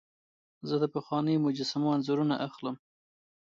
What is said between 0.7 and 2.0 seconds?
د پخوانیو مجسمو